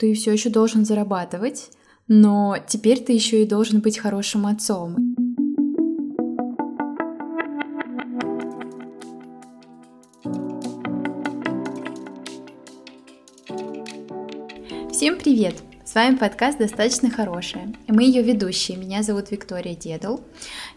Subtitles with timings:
[0.00, 1.68] ты все еще должен зарабатывать,
[2.08, 4.96] но теперь ты еще и должен быть хорошим отцом.
[14.90, 15.54] Всем привет!
[15.84, 17.74] С вами подкаст «Достаточно хорошая».
[17.88, 18.78] Мы ее ведущие.
[18.78, 20.18] Меня зовут Виктория Дедл.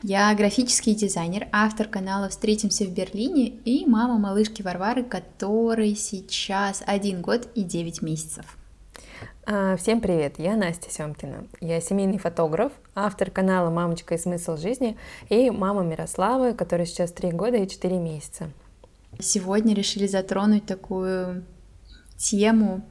[0.01, 7.21] Я графический дизайнер, автор канала «Встретимся в Берлине» и мама малышки Варвары, которой сейчас один
[7.21, 8.57] год и 9 месяцев.
[9.45, 11.45] А, всем привет, я Настя Семкина.
[11.59, 14.95] Я семейный фотограф, автор канала «Мамочка и смысл жизни»
[15.27, 18.49] и мама Мирославы, которой сейчас 3 года и 4 месяца.
[19.19, 21.43] Сегодня решили затронуть такую
[22.15, 22.85] тему,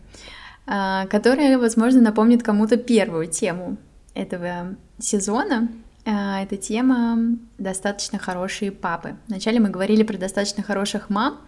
[0.66, 3.78] а, которая, возможно, напомнит кому-то первую тему
[4.12, 5.70] этого сезона.
[6.04, 9.16] А, это тема «Достаточно хорошие папы».
[9.26, 11.40] Вначале мы говорили про достаточно хороших мам,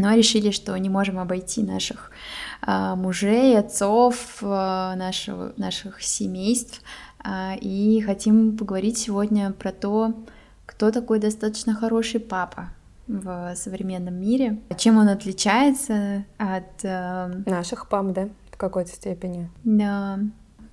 [0.00, 2.10] но решили, что не можем обойти наших
[2.62, 6.82] а, мужей, отцов, нашего, наших семейств.
[7.60, 10.14] И хотим поговорить сегодня про то,
[10.66, 12.70] кто такой достаточно хороший папа,
[13.06, 14.58] в современном мире.
[14.78, 16.82] Чем он отличается от...
[16.82, 19.50] Наших пап, да, в какой-то степени.
[19.64, 20.20] Да.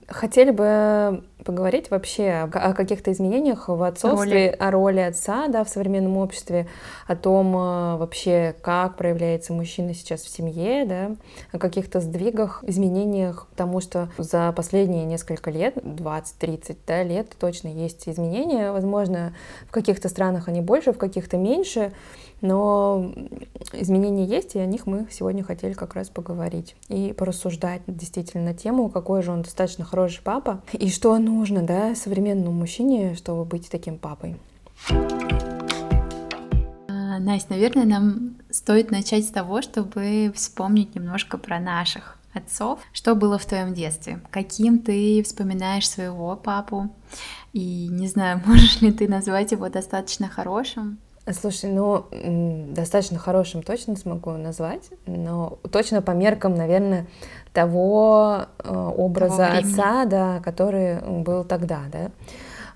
[0.08, 4.56] Хотели бы поговорить вообще о каких-то изменениях в отцовстве, роли.
[4.60, 6.68] о роли отца да, в современном обществе,
[7.08, 11.12] о том э, вообще, как проявляется мужчина сейчас в семье, да,
[11.54, 18.10] о каких-то сдвигах, изменениях, потому что за последние несколько лет, 20-30 да, лет точно есть
[18.10, 19.34] изменения, возможно,
[19.70, 21.94] в каких-то странах они больше, в каких-то меньше,
[22.42, 23.14] но
[23.74, 28.54] изменения есть, и о них мы сегодня хотели как раз поговорить и порассуждать действительно на
[28.54, 33.70] тему, какой же он достаточно хороший папа, и что нужно да, современному мужчине, чтобы быть
[33.70, 34.38] таким папой.
[36.88, 42.80] А, Настя, наверное, нам стоит начать с того, чтобы вспомнить немножко про наших отцов.
[42.94, 44.22] Что было в твоем детстве?
[44.30, 46.90] Каким ты вспоминаешь своего папу?
[47.54, 51.00] И не знаю, можешь ли ты назвать его достаточно хорошим?
[51.34, 52.06] Слушай, ну,
[52.74, 57.08] достаточно хорошим точно смогу назвать, но точно по меркам, наверное,
[57.54, 62.12] того э, образа того отца, да, который был тогда, да.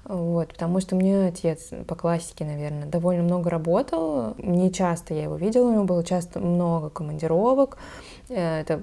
[0.04, 4.34] Вот, потому что мне отец по классике, наверное, довольно много работал.
[4.38, 7.78] Не часто я его видела, у него было часто много командировок.
[8.28, 8.82] Э, это,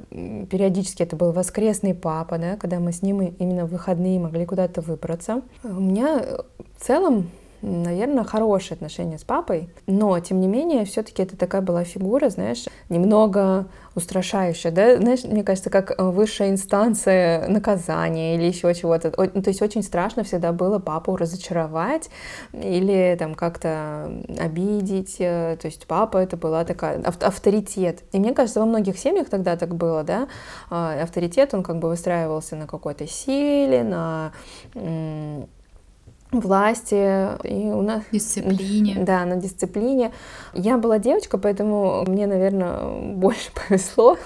[0.51, 4.81] периодически это был воскресный папа, да, когда мы с ним именно в выходные могли куда-то
[4.81, 5.43] выбраться.
[5.63, 6.23] У меня
[6.79, 7.29] в целом
[7.63, 12.67] наверное, хорошие отношения с папой, но, тем не менее, все-таки это такая была фигура, знаешь,
[12.89, 19.13] немного устрашающая, да, знаешь, мне кажется, как высшая инстанция наказания или еще чего-то.
[19.17, 22.09] Ну, то есть очень страшно всегда было папу разочаровать
[22.53, 25.17] или там как-то обидеть.
[25.19, 28.05] Э, то есть папа это была такая авторитет.
[28.13, 30.29] И мне кажется, во многих семьях тогда так было, да,
[30.71, 34.33] а, авторитет, он как бы выстраивался на какой-то силе, на
[36.31, 38.97] власти и у нас дисциплине.
[39.05, 40.13] Да на дисциплине.
[40.53, 44.17] Я была девочка поэтому мне наверное больше повезло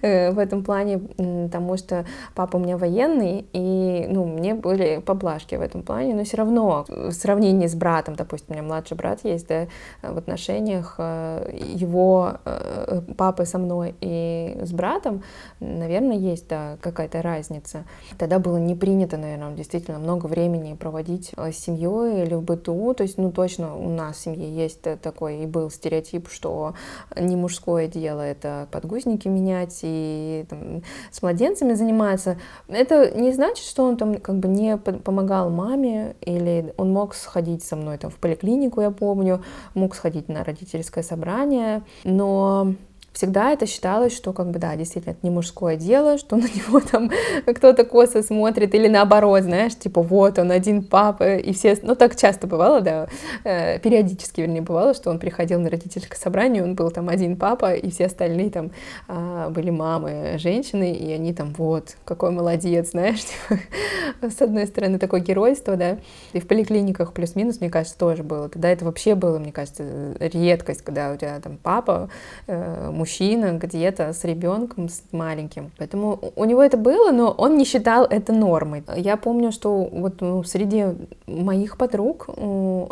[0.00, 5.56] э, в этом плане потому что папа у меня военный и ну мне были поблажки
[5.56, 6.14] в этом плане.
[6.14, 9.66] Но все равно в сравнении с братом допустим у меня младший брат есть да
[10.02, 15.24] в отношениях э, его э, папы со мной и с братом
[15.58, 17.84] наверное есть да какая-то разница.
[18.18, 23.02] Тогда было не принято наверное действительно много времени проводить с семьей или в быту, то
[23.02, 26.74] есть, ну, точно у нас в семье есть такой и был стереотип, что
[27.16, 32.38] не мужское дело это подгузники менять и там, с младенцами заниматься.
[32.68, 37.64] Это не значит, что он там как бы не помогал маме или он мог сходить
[37.64, 39.42] со мной там в поликлинику, я помню,
[39.74, 42.74] мог сходить на родительское собрание, но
[43.12, 46.80] всегда это считалось, что как бы да, действительно, это не мужское дело, что на него
[46.80, 47.10] там
[47.46, 52.16] кто-то косо смотрит, или наоборот, знаешь, типа вот он один папа, и все, ну так
[52.16, 53.08] часто бывало, да,
[53.44, 57.74] э, периодически, вернее, бывало, что он приходил на родительское собрание, он был там один папа,
[57.74, 58.70] и все остальные там
[59.08, 64.98] а, были мамы, женщины, и они там вот, какой молодец, знаешь, типа, с одной стороны
[64.98, 65.98] такое геройство, да,
[66.32, 70.82] и в поликлиниках плюс-минус, мне кажется, тоже было, тогда это вообще было, мне кажется, редкость,
[70.82, 72.08] когда у тебя там папа,
[72.46, 75.70] э, мужчина где-то с ребенком, с маленьким.
[75.78, 78.82] Поэтому у него это было, но он не считал это нормой.
[78.96, 80.84] Я помню, что вот ну, среди
[81.26, 82.28] моих подруг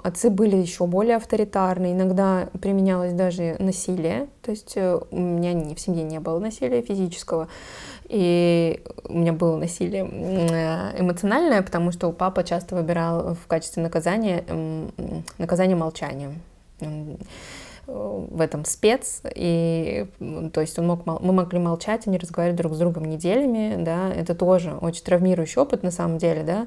[0.02, 5.74] отцы были еще более авторитарны, иногда применялось даже насилие, то есть э, у меня не,
[5.74, 7.48] в семье не было насилия физического,
[8.08, 14.44] и у меня было насилие э, эмоциональное, потому что папа часто выбирал в качестве наказания
[15.38, 16.40] наказание молчанием
[17.88, 20.06] в этом спец, и
[20.52, 24.12] то есть он мог, мы могли молчать и не разговаривать друг с другом неделями, да,
[24.12, 26.66] это тоже очень травмирующий опыт на самом деле, да,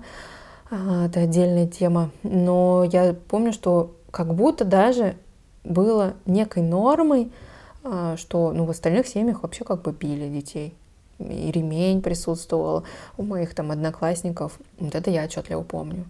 [0.71, 5.15] а, это отдельная тема, но я помню, что как будто даже
[5.63, 7.31] было некой нормой,
[7.83, 10.73] а, что ну, в остальных семьях вообще как бы били детей.
[11.19, 12.83] И ремень присутствовал
[13.15, 14.57] у моих там одноклассников.
[14.79, 16.05] Вот это я отчетливо помню.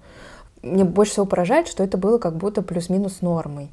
[0.62, 3.72] Мне больше всего поражает, что это было как будто плюс-минус нормой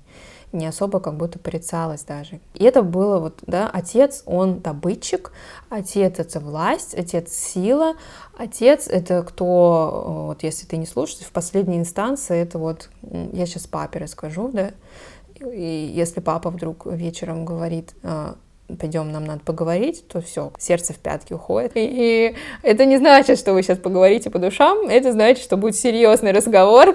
[0.52, 2.40] не особо как будто порицалось даже.
[2.54, 5.32] И это было вот, да, отец, он добытчик,
[5.68, 7.94] отец— это власть, отец— сила,
[8.36, 13.66] отец— это кто, вот если ты не слушаешь, в последней инстанции это вот, я сейчас
[13.66, 14.70] папе расскажу, да,
[15.40, 18.36] и если папа вдруг вечером говорит, «А,
[18.76, 21.72] пойдем, нам надо поговорить, то все, сердце в пятки уходит.
[21.74, 26.32] И это не значит, что вы сейчас поговорите по душам, это значит, что будет серьезный
[26.32, 26.94] разговор.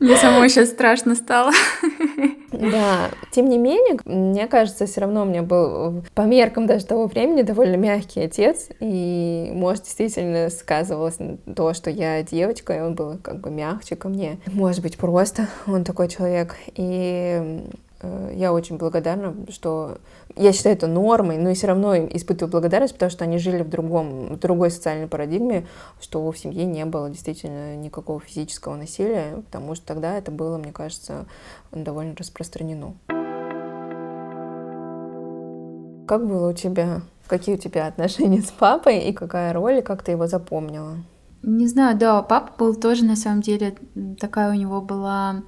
[0.00, 1.52] Мне самой сейчас страшно стало.
[2.52, 7.06] Да, тем не менее, мне кажется, все равно у меня был по меркам даже того
[7.06, 11.18] времени довольно мягкий отец, и, может, действительно сказывалось
[11.56, 14.38] то, что я девочка, и он был как бы мягче ко мне.
[14.46, 16.56] Может быть, просто он такой человек.
[16.74, 17.62] И
[18.32, 19.98] я очень благодарна, что
[20.36, 23.68] я считаю это нормой, но и все равно испытываю благодарность, потому что они жили в
[23.68, 25.66] другом, в другой социальной парадигме,
[26.00, 30.72] что в семье не было действительно никакого физического насилия, потому что тогда это было, мне
[30.72, 31.26] кажется,
[31.70, 32.94] довольно распространено.
[36.06, 37.02] Как было у тебя?
[37.26, 40.96] Какие у тебя отношения с папой и какая роль, и как ты его запомнила?
[41.42, 43.74] Не знаю, да, папа был тоже на самом деле
[44.20, 45.42] такая у него была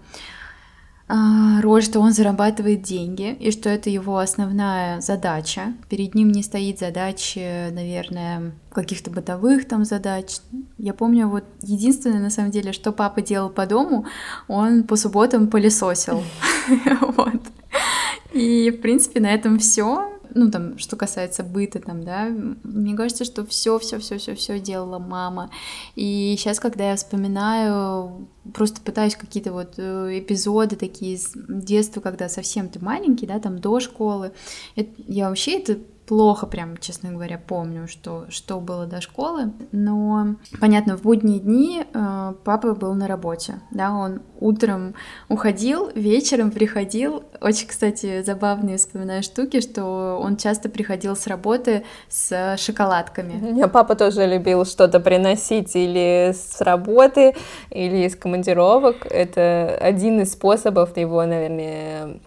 [1.08, 5.74] роль, что он зарабатывает деньги, и что это его основная задача.
[5.88, 10.38] Перед ним не стоит задачи, наверное, каких-то бытовых там задач.
[10.78, 14.06] Я помню, вот единственное, на самом деле, что папа делал по дому,
[14.48, 16.22] он по субботам пылесосил.
[18.32, 22.28] И, в принципе, на этом все ну, там, что касается быта, там, да,
[22.62, 25.50] мне кажется, что все, все, все, все, все делала мама.
[25.96, 32.28] И сейчас, когда я вспоминаю, просто пытаюсь какие-то вот э, эпизоды такие из детства, когда
[32.28, 34.32] совсем ты маленький, да, там, до школы,
[34.74, 40.96] я вообще это плохо прям, честно говоря, помню, что, что было до школы, но, понятно,
[40.96, 44.94] в будние дни э, папа был на работе, да, он утром
[45.28, 52.56] уходил, вечером приходил, очень, кстати, забавные вспоминаю штуки, что он часто приходил с работы с
[52.58, 53.32] шоколадками.
[53.40, 57.34] У меня папа тоже любил что-то приносить или с работы,
[57.70, 62.20] или из командировок, это один из способов его, наверное,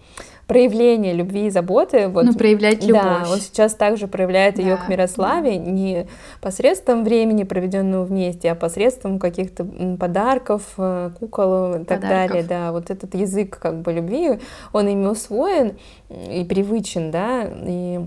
[0.48, 2.08] проявление любви и заботы.
[2.08, 3.04] Вот, ну, проявлять любовь.
[3.04, 6.08] Да, он сейчас также проявляет да, ее к Мирославе не
[6.42, 9.66] посредством времени, проведенного вместе, а посредством каких-то
[10.00, 12.30] подарков, э, кукол и так Подарков.
[12.30, 12.44] далее.
[12.44, 14.40] Да, вот этот язык как бы любви,
[14.72, 15.74] он ими усвоен
[16.10, 18.00] и привычен, да, и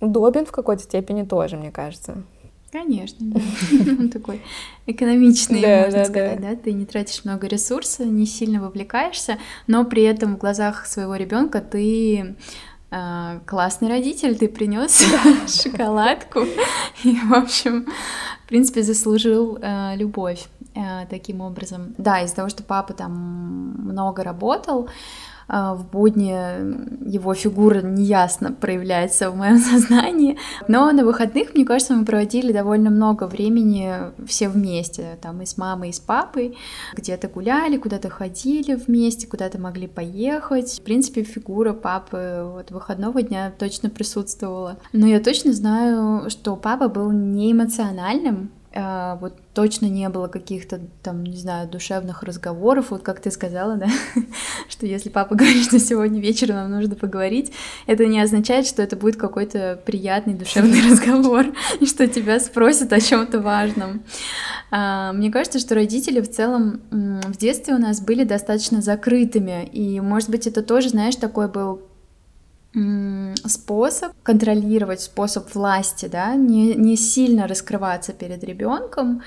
[0.00, 2.14] удобен в какой-то степени тоже, мне кажется.
[2.70, 3.40] Конечно, да.
[3.98, 4.42] Он такой
[4.86, 6.50] экономичный, да, можно да, сказать, да.
[6.50, 6.56] да.
[6.56, 11.60] Ты не тратишь много ресурсов, не сильно вовлекаешься, но при этом в глазах своего ребенка
[11.60, 12.36] ты
[12.90, 15.06] э, классный родитель, ты принес
[15.62, 16.40] шоколадку
[17.04, 17.86] и, в общем,
[18.44, 21.94] в принципе, заслужил э, любовь э, таким образом.
[21.96, 23.12] Да, из-за того, что папа там
[23.78, 24.92] много работал, а,
[25.48, 26.30] в будни
[27.10, 30.38] его фигура неясно проявляется в моем сознании.
[30.68, 33.90] Но на выходных, мне кажется, мы проводили довольно много времени
[34.26, 36.56] все вместе, там и с мамой, и с папой,
[36.94, 40.78] где-то гуляли, куда-то ходили вместе, куда-то могли поехать.
[40.80, 44.78] В принципе, фигура папы вот выходного дня точно присутствовала.
[44.92, 50.78] Но я точно знаю, что папа был не эмоциональным, а, вот точно не было каких-то
[51.02, 53.88] там, не знаю, душевных разговоров, вот как ты сказала, да,
[54.68, 57.52] что если папа говорит, что сегодня вечером нам нужно поговорить,
[57.86, 61.46] это не означает, что это будет какой-то приятный душевный разговор,
[61.80, 64.04] и что тебя спросят о чем-то важном.
[64.70, 70.00] А, мне кажется, что родители в целом в детстве у нас были достаточно закрытыми, и,
[70.00, 71.87] может быть, это тоже, знаешь, такой был
[73.46, 79.22] способ контролировать, способ власти, да, не, не сильно раскрываться перед ребенком,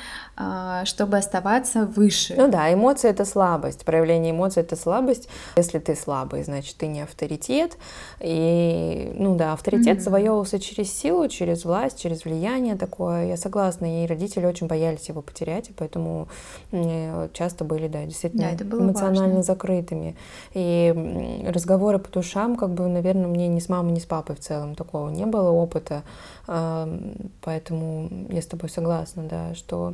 [0.85, 2.35] чтобы оставаться выше.
[2.35, 5.29] Ну да, эмоции это слабость, проявление эмоций это слабость.
[5.55, 7.77] Если ты слабый, значит ты не авторитет.
[8.19, 10.01] И, ну да, авторитет mm-hmm.
[10.01, 13.25] завоевывался через силу, через власть, через влияние такое.
[13.27, 16.27] Я согласна, и родители очень боялись его потерять, и поэтому
[17.33, 19.43] часто были, да, действительно да, эмоционально важно.
[19.43, 20.15] закрытыми.
[20.53, 24.39] И разговоры по душам, как бы, наверное, мне ни с мамой, ни с папой в
[24.39, 26.03] целом такого не было опыта,
[26.47, 29.93] поэтому я с тобой согласна, да, что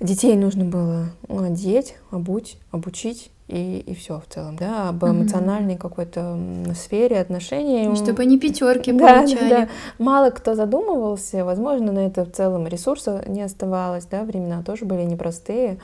[0.00, 6.38] детей нужно было одеть, обуть, обучить, и, и все в целом, да, об эмоциональной какой-то
[6.74, 7.94] сфере отношений.
[7.96, 9.50] Чтобы они пятерки да, получали.
[9.50, 9.68] Да, да.
[9.98, 15.02] Мало кто задумывался, возможно, на это в целом ресурса не оставалось, да, времена тоже были
[15.02, 15.78] непростые.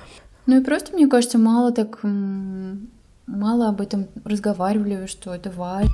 [0.47, 5.91] Ну и просто, мне кажется, мало так, мало об этом разговаривали, что это важно.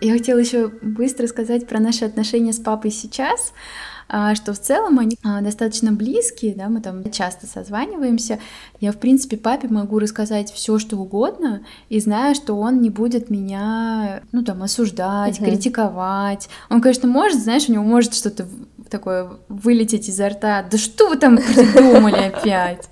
[0.00, 3.52] Я хотела еще быстро сказать про наши отношения с папой сейчас.
[4.14, 8.38] А, что в целом они а, достаточно близкие, да, мы там часто созваниваемся.
[8.78, 13.30] Я, в принципе, папе могу рассказать все, что угодно, и знаю, что он не будет
[13.30, 15.44] меня, ну, там, осуждать, uh-huh.
[15.46, 16.50] критиковать.
[16.68, 18.46] Он, конечно, может, знаешь, у него может что-то
[18.90, 20.62] такое вылететь изо рта.
[20.70, 22.90] Да что вы там придумали опять?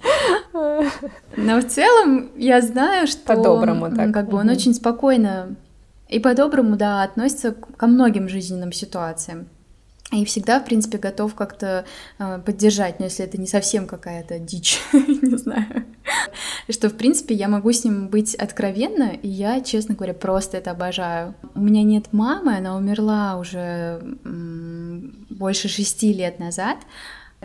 [1.36, 4.10] Но в целом я знаю, что по-доброму так.
[4.14, 5.56] как бы он очень спокойно
[6.08, 9.48] и по-доброму, да, относится ко многим жизненным ситуациям.
[10.12, 11.84] И всегда, в принципе, готов как-то
[12.18, 15.84] э, поддержать, но если это не совсем какая-то дичь, не знаю.
[16.68, 20.72] Что, в принципе, я могу с ним быть откровенна, и я, честно говоря, просто это
[20.72, 21.36] обожаю.
[21.54, 24.00] У меня нет мамы, она умерла уже
[25.30, 26.78] больше шести лет назад,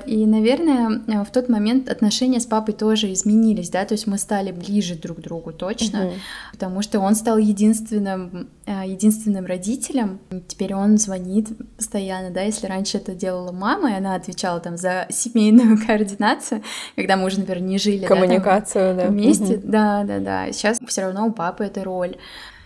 [0.05, 4.17] и, наверное, э, в тот момент отношения с папой тоже изменились, да, то есть мы
[4.17, 6.13] стали ближе друг к другу точно, угу.
[6.51, 10.19] потому что он стал единственным, э, единственным родителем.
[10.47, 11.47] Теперь он звонит
[11.77, 16.61] постоянно, да, если раньше это делала мама, и она отвечала там за семейную координацию,
[16.97, 19.61] когда мы уже, например, не жили, коммуникацию, да, да, вместе, угу.
[19.63, 20.51] да, да, да.
[20.51, 22.17] Сейчас все равно у папы эта роль.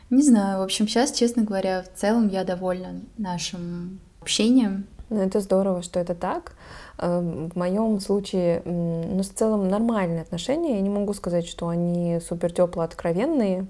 [0.09, 4.87] Не знаю, в общем, сейчас, честно говоря, в целом я довольна нашим общением.
[5.11, 6.53] Ну, это здорово, что это так.
[7.01, 10.75] Эм, в моем случае, ну, в целом нормальные отношения.
[10.75, 13.67] Я не могу сказать, что они супер тепло откровенные,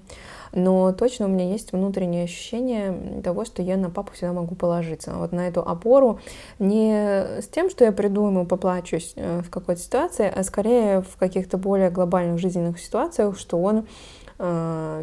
[0.52, 5.12] но точно у меня есть внутреннее ощущение того, что я на папу всегда могу положиться.
[5.14, 6.18] Вот на эту опору
[6.58, 6.92] не
[7.40, 11.56] с тем, что я приду ему поплачусь э, в какой-то ситуации, а скорее в каких-то
[11.56, 13.86] более глобальных жизненных ситуациях, что он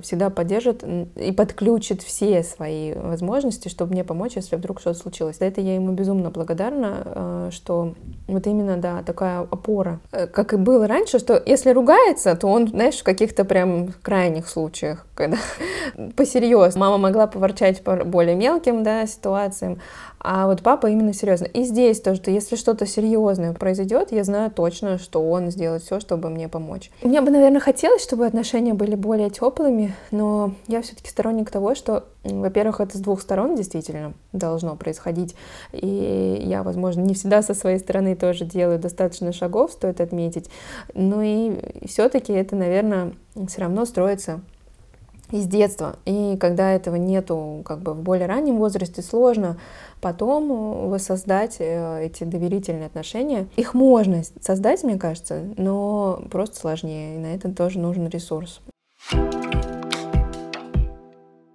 [0.01, 5.37] всегда поддержит и подключит все свои возможности, чтобы мне помочь, если вдруг что-то случилось.
[5.37, 7.93] За это я ему безумно благодарна, э, что
[8.27, 9.99] вот именно, да, такая опора.
[10.11, 14.47] Э, как и было раньше, что если ругается, то он, знаешь, в каких-то прям крайних
[14.47, 15.37] случаях, когда
[16.15, 16.75] посерьез.
[16.75, 19.79] Мама могла поворчать по более мелким, да, ситуациям,
[20.29, 21.45] а вот папа именно серьезно.
[21.45, 26.01] И здесь тоже, что если что-то серьезное произойдет, я знаю точно, что он сделает все,
[26.01, 26.91] чтобы мне помочь.
[27.01, 32.03] Мне бы, наверное, хотелось, чтобы отношения были более теплыми, но я все-таки сторонник того, что,
[32.25, 35.33] во-первых, это с двух сторон действительно должно происходить.
[35.71, 40.49] И я, возможно, не всегда со своей стороны тоже делаю достаточно шагов, стоит отметить.
[40.93, 41.57] Но и
[41.87, 43.13] все-таки это, наверное,
[43.47, 44.41] все равно строится
[45.31, 45.97] из детства.
[46.05, 49.57] И когда этого нету как бы в более раннем возрасте, сложно
[50.01, 53.47] потом воссоздать э, эти доверительные отношения.
[53.55, 58.61] Их можно создать, мне кажется, но просто сложнее, и на это тоже нужен ресурс.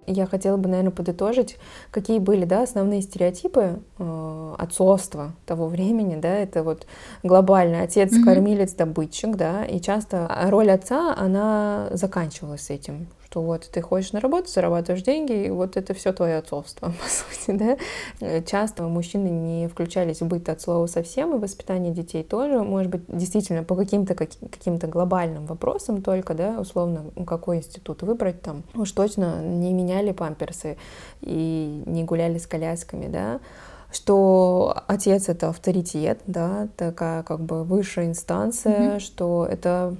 [0.05, 1.57] Я хотела бы, наверное, подытожить,
[1.89, 6.19] какие были да, основные стереотипы э, отцовства того времени.
[6.19, 6.85] Да, это вот
[7.23, 13.81] глобальный отец, кормилец, добытчик, да, и часто роль отца, она заканчивалась этим, что вот ты
[13.81, 17.77] ходишь на работу, зарабатываешь деньги, и вот это все твое отцовство, по сути, да.
[18.19, 22.91] Э, часто мужчины не включались в быт от слова совсем, и воспитание детей тоже, может
[22.91, 28.91] быть, действительно по каким-то каким-то глобальным вопросам только, да, условно, какой институт выбрать там, уж
[28.91, 30.77] точно не меняли памперсы
[31.21, 33.39] и не гуляли с колясками, да,
[33.91, 38.99] что отец это авторитет, да, такая как бы высшая инстанция, mm-hmm.
[38.99, 39.95] что это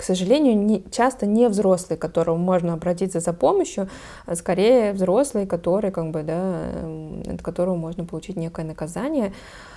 [0.00, 3.90] к сожалению, не, часто не взрослый, к которому можно обратиться за помощью,
[4.24, 6.70] а скорее взрослый, который, как бы, да,
[7.30, 9.34] от которого можно получить некое наказание.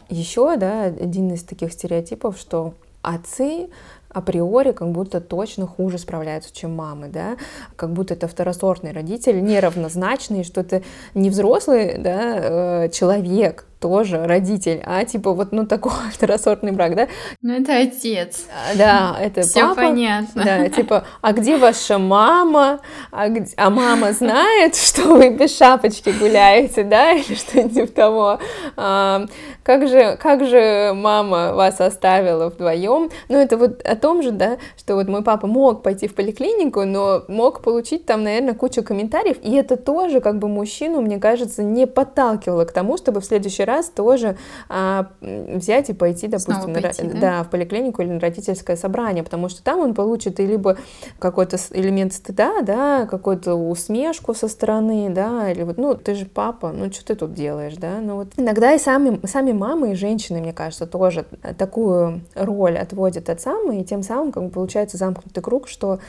[0.07, 3.67] Еще, да, один из таких стереотипов, что отцы
[4.13, 7.37] априори как будто точно хуже справляются, чем мамы, да,
[7.75, 14.81] как будто это второсортный родитель, неравнозначный, что это не взрослый, да, э, человек, тоже родитель,
[14.85, 17.07] а типа вот ну такой второсортный брак, да?
[17.41, 18.45] Ну это отец.
[18.49, 19.75] А, да, это Все папа.
[19.75, 20.41] понятно.
[20.41, 22.79] Да, типа, а где ваша мама?
[23.11, 23.53] А, где...
[23.57, 28.39] а мама знает, что вы без шапочки гуляете, да, или что-нибудь типа того.
[28.77, 29.25] А,
[29.63, 33.09] как же, как же мама вас оставила вдвоем?
[33.27, 36.83] Ну это вот от том же, да, что вот мой папа мог пойти в поликлинику,
[36.83, 41.63] но мог получить там, наверное, кучу комментариев, и это тоже как бы мужчину, мне кажется,
[41.63, 44.35] не подталкивало к тому, чтобы в следующий раз тоже
[44.67, 47.19] а, взять и пойти, допустим, пойти, на, да?
[47.19, 50.75] Да, в поликлинику или на родительское собрание, потому что там он получит и либо
[51.19, 56.73] какой-то элемент стыда, да, какую-то усмешку со стороны, да, или вот, ну, ты же папа,
[56.73, 60.41] ну, что ты тут делаешь, да, ну вот иногда и сами, сами мамы и женщины,
[60.41, 61.23] мне кажется, тоже
[61.57, 65.99] такую роль отводят отцам, и тем самым как бы получается замкнутый круг, что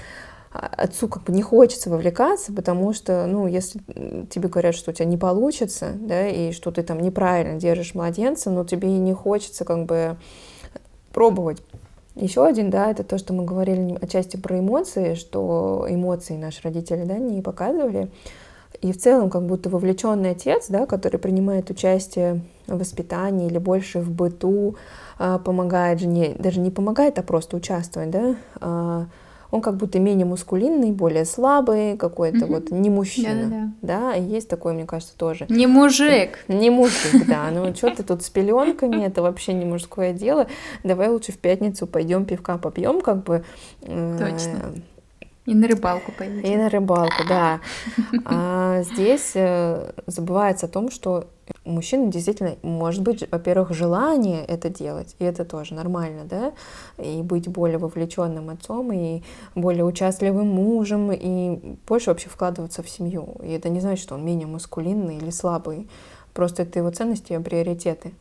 [0.50, 3.80] отцу как бы не хочется вовлекаться, потому что, ну, если
[4.30, 8.50] тебе говорят, что у тебя не получится, да, и что ты там неправильно держишь младенца,
[8.50, 10.16] но тебе не хочется как бы
[11.12, 11.60] пробовать.
[12.14, 17.02] Еще один, да, это то, что мы говорили отчасти про эмоции, что эмоции наши родители,
[17.02, 18.08] да, не показывали.
[18.80, 24.00] И в целом, как будто вовлеченный отец, да, который принимает участие в воспитании или больше
[24.00, 24.76] в быту,
[25.18, 29.06] а, помогает жене, даже не помогает, а просто участвует, да, а,
[29.54, 32.46] он как будто менее мускулинный, более слабый, какой-то mm-hmm.
[32.48, 33.44] вот не мужчина.
[33.44, 33.72] Да-да-да.
[33.82, 35.46] Да, есть такое, мне кажется, тоже.
[35.48, 36.40] Не мужик.
[36.48, 37.50] Не мужик, да.
[37.52, 40.48] Ну что ты тут с пеленками, это вообще не мужское дело.
[40.82, 43.44] Давай лучше в пятницу пойдем пивка попьем, как бы.
[43.80, 44.74] Точно.
[45.46, 46.40] И на рыбалку поедем.
[46.40, 47.60] И на рыбалку, да.
[48.24, 51.28] А здесь э, забывается о том, что
[51.64, 56.52] у мужчины действительно может быть, во-первых, желание это делать, и это тоже нормально, да,
[56.96, 59.22] и быть более вовлеченным отцом, и
[59.54, 63.36] более участливым мужем, и больше вообще вкладываться в семью.
[63.42, 65.88] И это не значит, что он менее маскулинный или слабый,
[66.32, 68.12] просто это его ценности и приоритеты.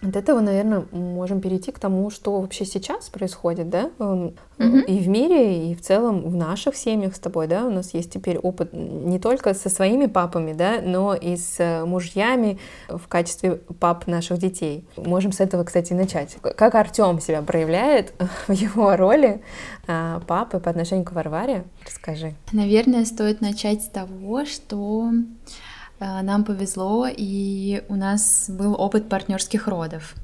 [0.00, 4.84] От этого, наверное, можем перейти к тому, что вообще сейчас происходит, да, mm-hmm.
[4.84, 8.12] и в мире, и в целом в наших семьях с тобой, да, у нас есть
[8.12, 14.06] теперь опыт не только со своими папами, да, но и с мужьями в качестве пап
[14.06, 14.86] наших детей.
[14.96, 16.36] Можем с этого, кстати, начать.
[16.42, 18.12] Как Артем себя проявляет
[18.46, 19.42] в его роли
[19.88, 21.64] а, папы по отношению к Варваре?
[21.84, 22.34] Расскажи.
[22.52, 29.66] Наверное, стоит начать с того, что Э, нам повезло, и у нас был опыт партнерских
[29.66, 30.14] родов.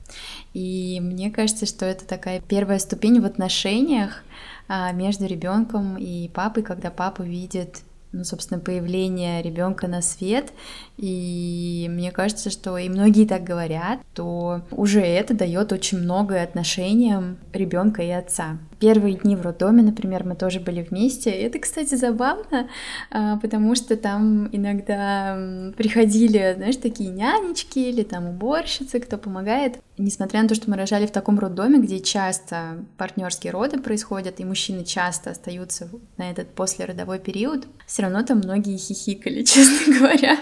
[0.52, 4.22] И мне кажется, что это такая первая ступень в отношениях
[4.68, 7.82] а, между ребенком и папой, когда папа видит
[8.14, 10.52] ну, собственно, появление ребенка на свет.
[10.96, 17.38] И мне кажется, что и многие так говорят, то уже это дает очень многое отношениям
[17.52, 18.58] ребенка и отца.
[18.80, 21.30] Первые дни в роддоме, например, мы тоже были вместе.
[21.30, 22.68] И это, кстати, забавно,
[23.10, 25.36] а, потому что там иногда
[25.76, 29.78] приходили, знаешь, такие нянечки или там уборщицы, кто помогает.
[29.96, 34.44] Несмотря на то, что мы рожали в таком роддоме, где часто партнерские роды происходят, и
[34.44, 40.38] мужчины часто остаются на этот послеродовой период, все равно там многие хихикали, честно говоря.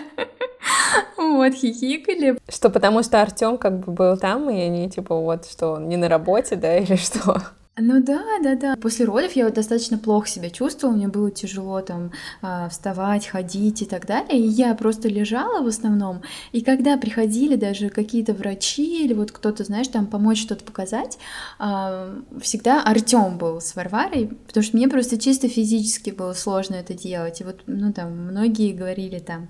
[1.16, 2.38] Вот, хихикали.
[2.48, 5.96] Что, потому что Артем как бы был там, и они типа вот, что он не
[5.96, 7.42] на работе, да, или что?
[7.76, 8.76] Ну да, да, да.
[8.76, 13.80] После родов я вот достаточно плохо себя чувствовала, мне было тяжело там а, вставать, ходить
[13.80, 14.38] и так далее.
[14.38, 16.20] И я просто лежала в основном.
[16.52, 21.16] И когда приходили даже какие-то врачи или вот кто-то, знаешь, там помочь что-то показать,
[21.58, 26.92] а, всегда Артем был с Варварой, потому что мне просто чисто физически было сложно это
[26.92, 27.40] делать.
[27.40, 29.48] И вот, ну там, многие говорили там,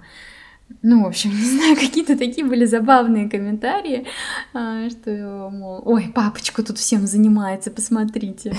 [0.83, 4.07] ну, в общем, не знаю, какие-то такие были забавные комментарии,
[4.55, 8.55] а, что, мол, ой, папочка тут всем занимается, посмотрите.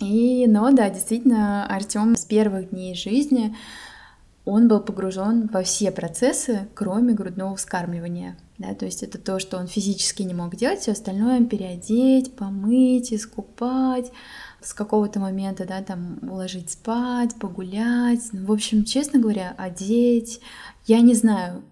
[0.00, 3.56] И, но да, действительно, Артем с первых дней жизни
[4.44, 8.36] он был погружен во все процессы, кроме грудного вскармливания.
[8.58, 13.12] Да, то есть это то, что он физически не мог делать, все остальное переодеть, помыть,
[13.12, 14.12] искупать,
[14.64, 20.40] с какого-то момента, да, там уложить спать, погулять, ну, в общем, честно говоря, одеть.
[20.86, 21.62] Я не знаю,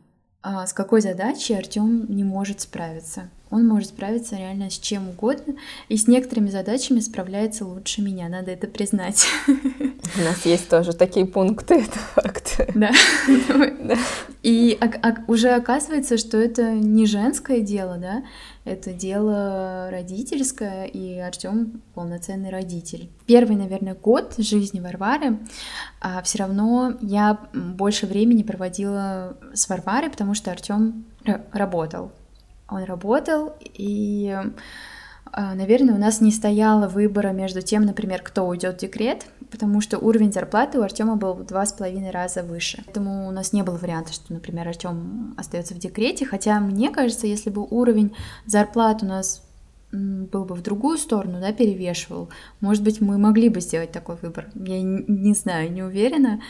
[0.42, 3.30] а, с какой задачей Артем не может справиться.
[3.52, 5.54] Он может справиться реально с чем угодно,
[5.88, 9.26] и с некоторыми задачами справляется лучше меня, надо это признать.
[9.46, 12.60] У нас есть тоже такие пункты, это факт.
[12.74, 12.90] Да.
[14.42, 14.78] И
[15.28, 18.24] уже оказывается, что это не женское дело, да,
[18.64, 23.08] это дело родительское, и Артем полноценный родитель.
[23.26, 25.38] Первый, наверное, год жизни Варвары
[26.00, 31.04] а все равно я больше времени проводила с Варварой, потому что Артем
[31.52, 32.10] работал.
[32.72, 34.36] Он работал, и
[35.34, 39.80] а, наверное, у нас не стояло выбора между тем, например, кто уйдет в декрет, потому
[39.80, 42.82] что уровень зарплаты у Артема был в два с половиной раза выше.
[42.84, 46.26] Поэтому у нас не было варианта, что, например, Артем остается в декрете.
[46.26, 49.42] Хотя мне кажется, если бы уровень зарплат у нас
[49.90, 52.30] был бы в другую сторону, да, перевешивал,
[52.60, 54.48] может быть, мы могли бы сделать такой выбор.
[54.54, 56.40] Я не знаю, не уверена.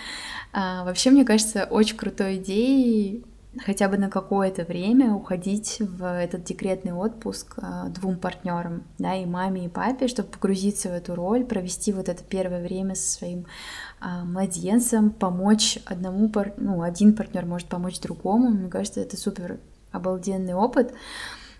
[0.52, 3.24] А, вообще, мне кажется, очень крутой идеей
[3.58, 9.26] хотя бы на какое-то время уходить в этот декретный отпуск э, двум партнерам, да, и
[9.26, 13.46] маме, и папе, чтобы погрузиться в эту роль, провести вот это первое время со своим
[14.00, 16.54] э, младенцем, помочь одному, пар...
[16.56, 18.50] ну, один партнер может помочь другому.
[18.50, 19.60] Мне кажется, это супер
[19.90, 20.94] обалденный опыт,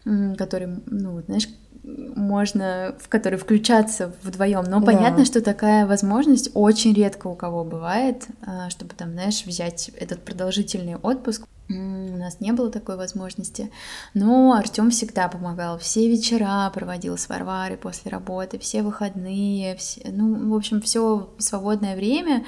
[0.05, 1.49] который, ну, знаешь,
[1.83, 4.65] можно, в который включаться вдвоем.
[4.65, 4.87] Но да.
[4.87, 10.25] понятно, что такая возможность очень редко у кого бывает, э, чтобы там, знаешь, взять этот
[10.25, 11.47] продолжительный отпуск.
[11.69, 13.71] У нас не было такой возможности.
[14.15, 15.79] Но Артем всегда помогал.
[15.79, 21.97] Все вечера проводил с Варварой после работы, все выходные, все, ну, в общем, все свободное
[21.97, 22.45] время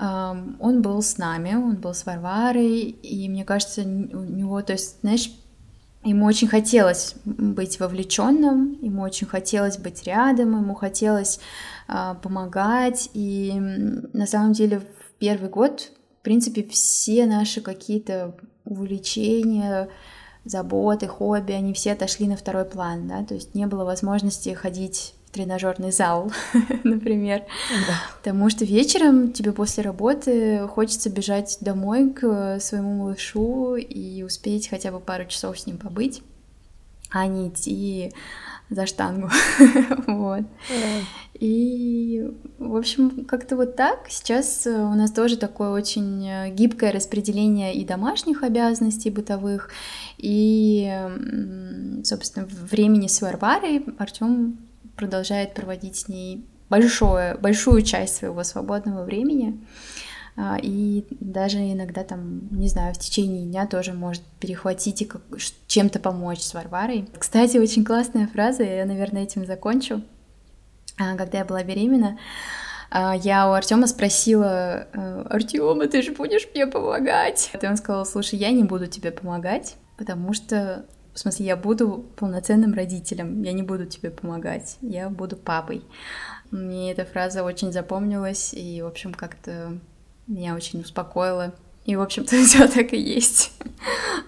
[0.00, 5.00] он был с нами, он был с Варварой, и мне кажется, у него, то есть,
[5.00, 5.32] знаешь,
[6.08, 11.40] ему очень хотелось быть вовлеченным, ему очень хотелось быть рядом, ему хотелось
[11.88, 19.88] э, помогать, и на самом деле в первый год в принципе, все наши какие-то увлечения,
[20.44, 25.14] заботы, хобби, они все отошли на второй план, да, то есть не было возможности ходить
[25.38, 26.32] тренажерный зал,
[26.84, 27.44] например,
[27.86, 27.94] да.
[28.16, 34.90] потому что вечером тебе после работы хочется бежать домой к своему малышу и успеть хотя
[34.90, 36.22] бы пару часов с ним побыть,
[37.10, 38.12] а не идти
[38.68, 39.30] за штангу.
[40.08, 40.42] вот.
[40.42, 41.00] Да.
[41.34, 44.06] И, в общем, как-то вот так.
[44.08, 49.70] Сейчас э, у нас тоже такое очень э, гибкое распределение и домашних обязанностей бытовых,
[50.18, 50.92] и,
[52.04, 54.67] собственно, времени с Варварой Артем
[54.98, 59.64] продолжает проводить с ней большое, большую часть своего свободного времени.
[60.36, 65.22] А, и даже иногда там, не знаю, в течение дня тоже может перехватить и как,
[65.66, 67.08] чем-то помочь с Варварой.
[67.18, 70.02] Кстати, очень классная фраза, я, наверное, этим закончу.
[70.98, 72.18] А, когда я была беременна,
[72.90, 77.50] а, я у Артема спросила, «Э, Артема, ты же будешь мне помогать?
[77.60, 80.86] И он сказал, слушай, я не буду тебе помогать, потому что,
[81.18, 85.82] в смысле, я буду полноценным родителем, я не буду тебе помогать, я буду папой.
[86.52, 89.76] Мне эта фраза очень запомнилась, и, в общем, как-то
[90.28, 91.52] меня очень успокоило.
[91.84, 93.50] И, в общем-то, все так и есть.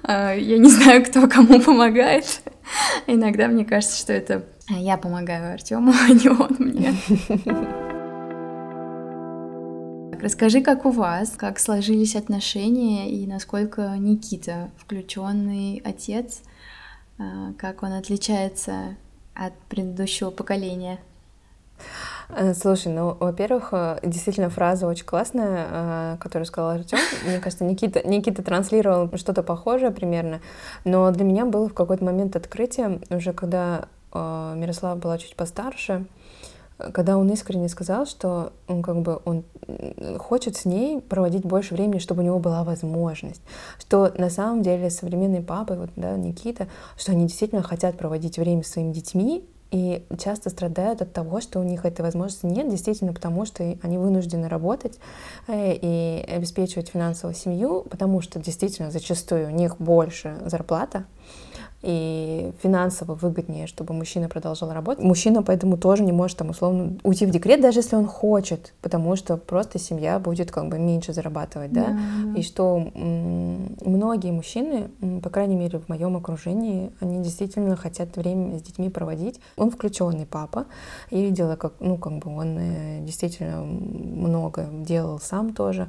[0.03, 2.43] А, я не знаю, кто кому помогает.
[3.07, 6.93] Иногда мне кажется, что это я помогаю Артему, а не он мне.
[10.21, 16.43] Расскажи, как у вас, как сложились отношения и насколько Никита включенный отец,
[17.59, 18.97] как он отличается
[19.35, 20.99] от предыдущего поколения.
[22.29, 26.99] Э, слушай, ну, во-первых, э, действительно фраза очень классная, э, которую сказал Артем.
[27.27, 30.41] Мне кажется, Никита, Никита транслировал что-то похожее примерно,
[30.85, 36.05] но для меня было в какой-то момент открытие, уже когда Мирослава была чуть постарше,
[36.93, 39.45] когда он искренне сказал, что он как бы он
[40.19, 43.43] хочет с ней проводить больше времени, чтобы у него была возможность,
[43.79, 48.63] что на самом деле современные папы, вот да, Никита, что они действительно хотят проводить время
[48.63, 53.13] с своими детьми, и часто страдают от того, что у них этой возможности нет, действительно
[53.13, 54.99] потому, что они вынуждены работать
[55.47, 61.05] э, и обеспечивать финансовую семью, потому что действительно зачастую у них больше зарплата,
[61.83, 65.03] и финансово выгоднее, чтобы мужчина продолжал работать.
[65.03, 69.17] Мужчина поэтому тоже не может там условно уйти в декрет, даже если он хочет, потому
[69.17, 71.97] что просто семья будет как бы меньше зарабатывать, да.
[72.25, 72.39] да.
[72.39, 74.91] И что многие мужчины,
[75.23, 79.41] по крайней мере в моем окружении, они действительно хотят время с детьми проводить.
[79.57, 80.67] Он включенный папа,
[81.11, 85.89] и видела, как, ну как бы он э, действительно много делал сам тоже.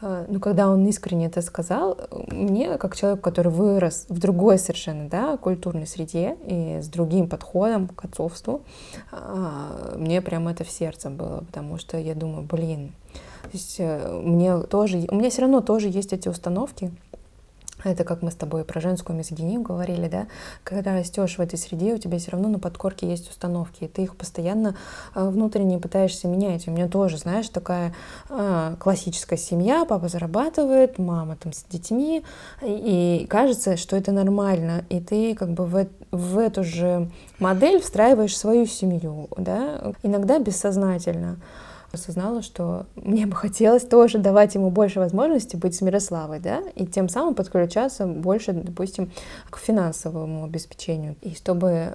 [0.00, 5.08] Э, ну, когда он искренне это сказал, мне, как человек, который вырос в другой совершенно,
[5.08, 8.62] да, культурной среде и с другим подходом к отцовству,
[9.10, 12.92] а, мне прям это в сердце было, потому что я думаю, блин,
[13.42, 16.92] то есть э, мне тоже, у меня все равно тоже есть эти установки,
[17.84, 20.26] это как мы с тобой про женскую мизогинию говорили, да,
[20.64, 24.02] когда растешь в этой среде, у тебя все равно на подкорке есть установки, и ты
[24.02, 24.76] их постоянно
[25.14, 26.66] э, внутренне пытаешься менять.
[26.68, 27.94] У меня тоже, знаешь, такая
[28.28, 32.24] э, классическая семья, папа зарабатывает, мама там с детьми,
[32.62, 38.36] и, кажется, что это нормально, и ты как бы в, в эту же модель встраиваешь
[38.36, 41.38] свою семью, да, иногда бессознательно
[41.92, 46.86] осознала, что мне бы хотелось тоже давать ему больше возможностей быть с Мирославой, да, и
[46.86, 49.10] тем самым подключаться больше, допустим,
[49.50, 51.94] к финансовому обеспечению, и чтобы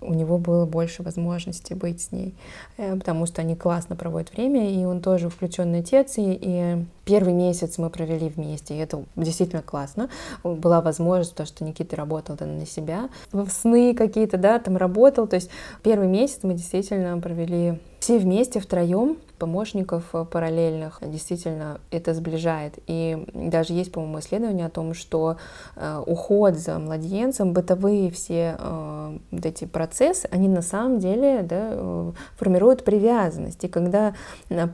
[0.00, 2.34] у него было больше возможностей быть с ней,
[2.76, 7.32] э, потому что они классно проводят время, и он тоже включенный отец, и, и первый
[7.32, 10.08] месяц мы провели вместе, и это действительно классно.
[10.44, 15.36] Была возможность, то, что Никита работал на себя, в сны какие-то, да, там работал, то
[15.36, 15.50] есть
[15.82, 22.74] первый месяц мы действительно провели все вместе, втроем, помощников э, параллельных, действительно это сближает.
[22.88, 25.36] И даже есть, по-моему, исследование о том, что
[25.76, 32.12] э, уход за младенцем, бытовые все э, вот эти процессы, они на самом деле да,
[32.36, 33.62] формируют привязанность.
[33.62, 34.14] И когда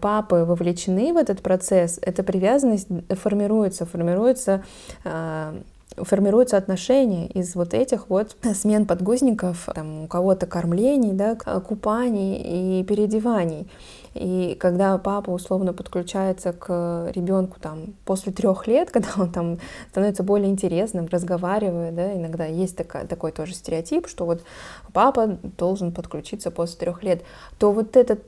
[0.00, 4.64] папы вовлечены в этот процесс, эта привязанность формируется, формируется
[6.02, 12.84] формируются отношения из вот этих вот смен подгузников, там, у кого-то кормлений, да, купаний и
[12.84, 13.68] переодеваний.
[14.18, 19.59] И когда папа условно подключается к ребенку там после трех лет, когда он там
[19.90, 24.42] становится более интересным, разговаривает, да, иногда есть такая, такой тоже стереотип, что вот
[24.92, 27.22] папа должен подключиться после трех лет,
[27.59, 28.22] то вот этот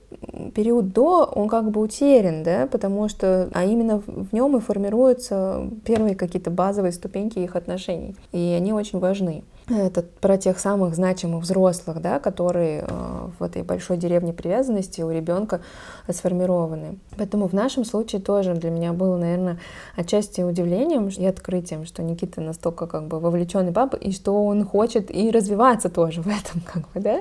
[0.55, 5.68] период до, он как бы утерян, да, потому что, а именно в нем и формируются
[5.85, 9.42] первые какие-то базовые ступеньки их отношений, и они очень важны.
[9.70, 15.11] Это про тех самых значимых взрослых, да, которые э, в этой большой деревне привязанности у
[15.11, 15.61] ребенка
[16.09, 16.98] сформированы.
[17.16, 19.59] Поэтому в нашем случае тоже для меня было, наверное,
[19.96, 25.09] отчасти удивлением и открытием, что Никита настолько как бы вовлеченный папа, и что он хочет
[25.14, 27.20] и развиваться тоже в этом, как бы, да,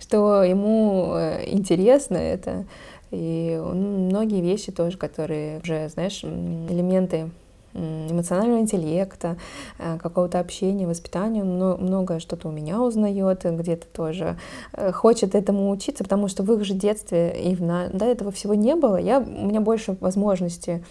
[0.00, 2.64] что ему э, интересно это.
[3.10, 7.30] И многие вещи тоже, которые уже, знаешь, элементы
[7.74, 9.36] эмоционального интеллекта,
[9.78, 11.44] э, какого-то общения, воспитания.
[11.44, 14.36] Многое что-то у меня узнает, где-то тоже
[14.72, 18.54] э, хочет этому учиться, потому что в их же детстве и в, до этого всего
[18.54, 18.96] не было.
[18.96, 20.82] Я, у меня больше возможности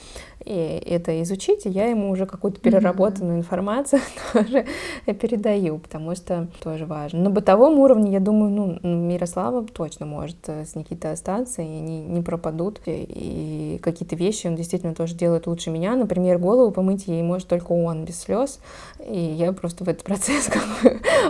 [0.46, 4.02] и это изучить, и я ему уже какую-то переработанную информацию
[4.34, 4.66] тоже
[5.06, 7.24] передаю, потому что тоже важно.
[7.24, 12.00] На бытовом уровне, я думаю, ну, Мирослава точно может э, с Никитой остаться, и они
[12.00, 12.80] не пропадут.
[12.86, 15.96] И какие-то вещи он действительно тоже делает лучше меня.
[15.96, 18.60] Например, голову помыть ей может только он без слез.
[19.06, 20.64] И я просто в этот процесс как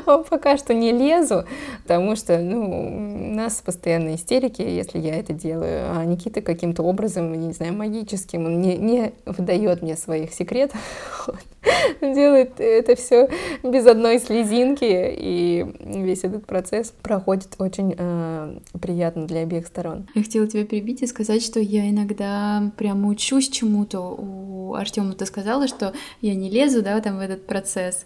[0.06, 1.46] бы пока что не лезу,
[1.84, 5.98] потому что, ну, у нас постоянно истерики, если я это делаю.
[5.98, 10.80] А Никита каким-то образом, не знаю, магическим, он не, не выдает мне своих секретов.
[12.02, 13.30] Делает это все
[13.64, 20.08] без одной слезинки, и весь этот процесс проходит очень э, приятно для обеих сторон.
[20.16, 24.00] Я хотела тебя перебить и сказать, что я иногда прямо учусь чему-то.
[24.00, 28.06] У Артема ты сказала, что я не лезу, да, там в этот процесс.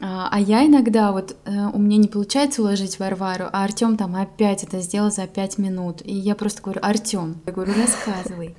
[0.00, 4.16] А, а я иногда вот э, у меня не получается уложить Варвару, а Артем там
[4.16, 6.02] опять это сделал за пять минут.
[6.04, 8.54] И я просто говорю, Артем, я говорю, рассказывай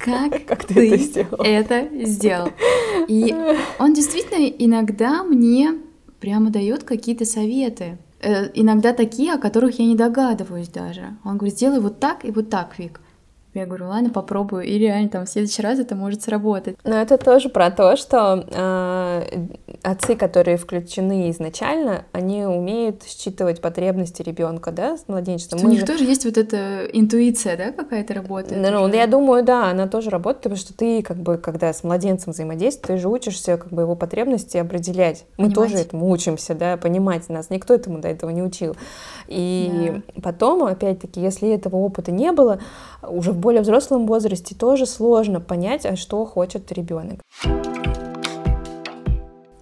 [0.00, 1.44] как, как ты, ты это, сделал?
[1.44, 2.48] это сделал.
[3.08, 3.34] И
[3.78, 5.74] он действительно иногда мне
[6.20, 7.98] прямо дает какие-то советы.
[8.20, 11.16] Э, иногда такие, о которых я не догадываюсь даже.
[11.24, 13.00] Он говорит, сделай вот так и вот так, Вик.
[13.60, 14.64] Я говорю, ладно, попробую.
[14.64, 16.78] И реально там в следующий раз это может сработать.
[16.82, 19.22] Но это тоже про то, что э,
[19.82, 25.62] отцы, которые включены изначально, они умеют считывать потребности ребенка, да, с младенчеством.
[25.62, 25.86] У них же...
[25.86, 28.60] тоже есть вот эта интуиция, да, какая-то работает?
[28.60, 28.96] Ну, уже?
[28.96, 32.80] я думаю, да, она тоже работает, потому что ты, как бы, когда с младенцем взаимодействуешь,
[32.80, 35.26] ты же учишься, как бы, его потребности определять.
[35.36, 37.50] Мы тоже этому учимся, да, понимать нас.
[37.50, 38.74] Никто этому до этого не учил.
[39.28, 40.20] И да.
[40.22, 42.58] потом, опять-таки, если этого опыта не было,
[43.02, 47.20] уже в более взрослом возрасте тоже сложно понять, а что хочет ребенок.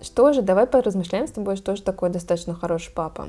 [0.03, 3.29] Что же, давай поразмышляем с тобой, что же такое достаточно хороший папа.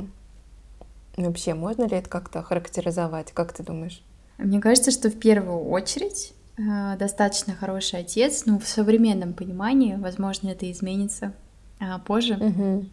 [1.16, 3.32] Вообще, можно ли это как-то характеризовать?
[3.32, 4.04] Как ты думаешь?
[4.38, 10.50] Мне кажется, что в первую очередь э, достаточно хороший отец, ну, в современном понимании, возможно,
[10.50, 11.32] это изменится
[11.80, 12.34] а, позже.
[12.34, 12.86] Угу.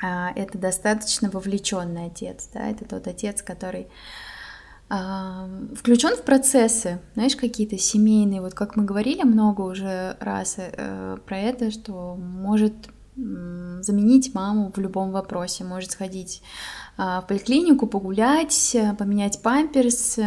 [0.00, 3.88] Это достаточно вовлеченный отец, да, это тот отец, который
[4.88, 11.38] включен в процессы, знаешь, какие-то семейные, вот как мы говорили много уже раз э, про
[11.38, 16.40] это, что может заменить маму в любом вопросе, может сходить
[16.96, 20.20] а, в поликлинику, погулять, поменять памперс,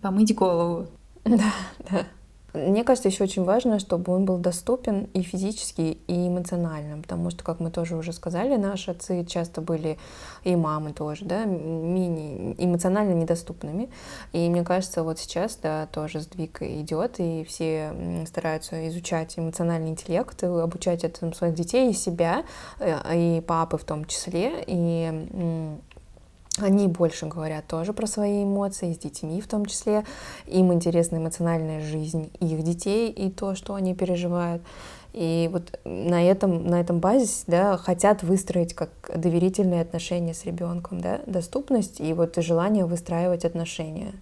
[0.00, 0.88] помыть голову.
[1.24, 1.52] Да,
[1.90, 2.06] да.
[2.54, 7.42] Мне кажется, еще очень важно, чтобы он был доступен и физически, и эмоционально, потому что,
[7.44, 9.98] как мы тоже уже сказали, наши отцы часто были,
[10.44, 13.88] и мамы тоже, да, мини эмоционально недоступными.
[14.32, 17.92] И мне кажется, вот сейчас, да, тоже сдвиг идет, и все
[18.26, 22.44] стараются изучать эмоциональный интеллект, и обучать этому своих детей и себя,
[22.78, 25.78] э, и папы в том числе, и
[26.58, 30.04] они больше говорят тоже про свои эмоции, с детьми в том числе.
[30.46, 34.62] Им интересна эмоциональная жизнь их детей и то, что они переживают.
[35.12, 41.00] И вот на этом, на этом базисе да, хотят выстроить как доверительные отношения с ребенком,
[41.00, 44.12] да, доступность и вот желание выстраивать отношения.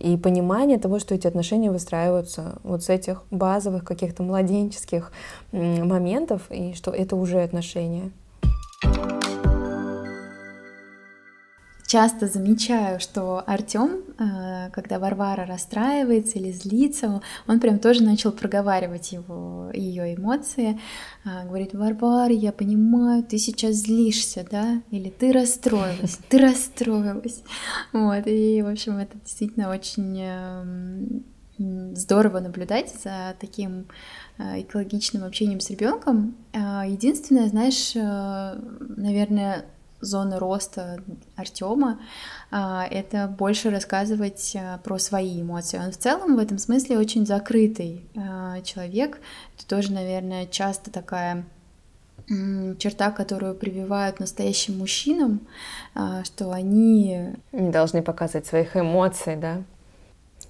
[0.00, 5.10] И понимание того, что эти отношения выстраиваются вот с этих базовых каких-то младенческих
[5.50, 8.12] моментов, и что это уже отношения.
[11.94, 19.12] Часто замечаю, что Артем, э, когда Варвара расстраивается или злится, он прям тоже начал проговаривать
[19.12, 20.80] его, ее эмоции.
[21.24, 24.82] А, говорит, Варвара, я понимаю, ты сейчас злишься, да?
[24.90, 27.44] Или ты расстроилась, ты расстроилась.
[27.92, 33.86] Вот, и, в общем, это действительно очень эм, здорово наблюдать за таким
[34.38, 36.34] э, экологичным общением с ребенком.
[36.52, 38.58] А, единственное, знаешь, э,
[38.96, 39.66] наверное,
[40.04, 41.00] зона роста
[41.36, 41.98] Артема
[42.50, 45.78] а, это больше рассказывать а, про свои эмоции.
[45.78, 49.18] Он в целом в этом смысле очень закрытый а, человек.
[49.56, 51.44] Это тоже, наверное, часто такая
[52.26, 55.46] черта, которую прививают настоящим мужчинам,
[55.92, 59.62] что они не должны показывать своих эмоций, да?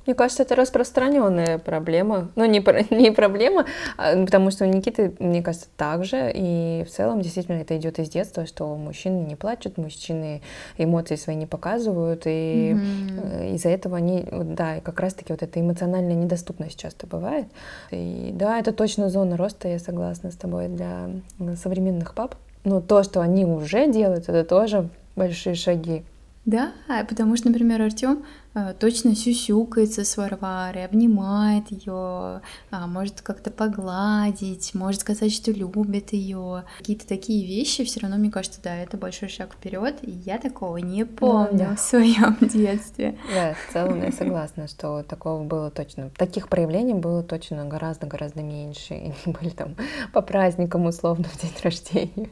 [0.06, 2.30] Мне кажется, это распространенная проблема.
[2.36, 2.58] Ну, не,
[2.94, 6.30] не проблема, а, потому что у Никиты, мне кажется, так же.
[6.34, 10.42] И в целом, действительно, это идет из детства, что мужчины не плачут, мужчины
[10.76, 12.26] эмоции свои не показывают.
[12.26, 13.54] И mm-hmm.
[13.54, 17.46] из-за этого они, да, как раз-таки вот эта эмоциональная недоступность часто бывает.
[17.90, 21.08] И да, это точно зона роста, я согласна с тобой, для
[21.56, 22.34] современных пап.
[22.64, 26.02] Но то, что они уже делают, это тоже большие шаги.
[26.46, 26.72] Да,
[27.08, 28.22] потому что, например, Артем
[28.54, 36.12] э, точно сюсюкается с Варварой, обнимает ее, а, может как-то погладить, может сказать, что любит
[36.12, 36.64] ее.
[36.78, 40.76] Какие-то такие вещи, все равно, мне кажется, да, это большой шаг вперед, и я такого
[40.76, 41.74] не помню ну, да.
[41.76, 43.16] в своем детстве.
[43.32, 48.94] Да, в целом я согласна, что такого было точно, таких проявлений было точно гораздо-гораздо меньше,
[48.94, 49.76] и они были там
[50.12, 52.28] по праздникам условно в день рождения.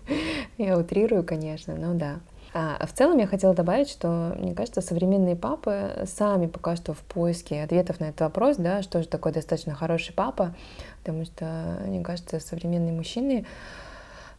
[0.59, 2.20] Я утрирую, конечно, но да.
[2.54, 6.98] А в целом я хотела добавить, что, мне кажется, современные папы сами пока что в
[6.98, 10.54] поиске ответов на этот вопрос, да, что же такое достаточно хороший папа,
[10.98, 13.46] потому что, мне кажется, современные мужчины,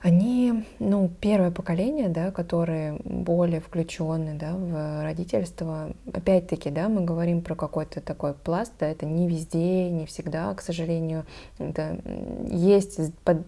[0.04, 5.92] они, ну, первое поколение, да, которые более включены, да, в родительство.
[6.14, 10.62] Опять-таки, да, мы говорим про какой-то такой пласт, да, это не везде, не всегда, к
[10.62, 11.26] сожалению.
[11.58, 11.98] Это
[12.48, 13.00] есть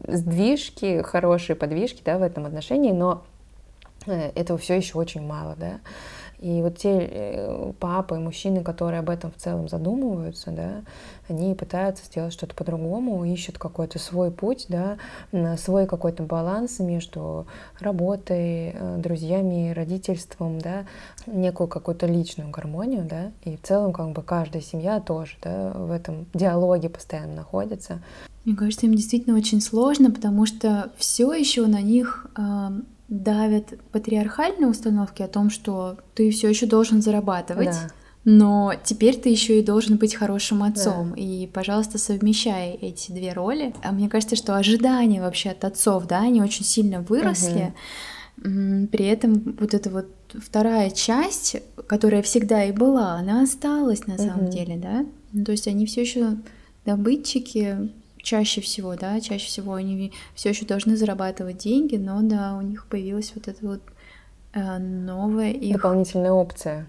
[0.07, 3.25] сдвижки, хорошие подвижки, да, в этом отношении, но
[4.07, 5.79] этого все еще очень мало, да.
[6.39, 10.81] И вот те э, папы, мужчины, которые об этом в целом задумываются, да,
[11.29, 14.97] они пытаются сделать что-то по-другому, ищут какой-то свой путь, да,
[15.57, 17.47] свой какой-то баланс между
[17.79, 20.85] работой, э, друзьями, родительством, да,
[21.25, 25.91] некую какую-то личную гармонию, да, и в целом как бы каждая семья тоже, да, в
[25.91, 28.03] этом диалоге постоянно находится.
[28.43, 32.27] Мне кажется, им действительно очень сложно, потому что все еще на них
[33.07, 37.67] давят патриархальные установки о том, что ты все еще должен зарабатывать.
[37.67, 37.91] Да.
[38.27, 41.11] Но теперь ты еще и должен быть хорошим отцом.
[41.11, 41.21] Да.
[41.21, 43.75] И, пожалуйста, совмещай эти две роли.
[43.83, 47.75] А мне кажется, что ожидания вообще от отцов, да, они очень сильно выросли.
[48.39, 48.87] Угу.
[48.91, 54.45] При этом вот эта вот вторая часть, которая всегда и была, она осталась на самом
[54.45, 54.51] угу.
[54.51, 55.05] деле, да.
[55.31, 56.37] Ну, то есть они все еще
[56.83, 57.91] добытчики
[58.25, 62.87] чаще всего, да, чаще всего они все еще должны зарабатывать деньги, но да, у них
[62.87, 63.81] появилась вот эта вот
[64.53, 65.75] э, новая их...
[65.75, 66.87] Дополнительная опция.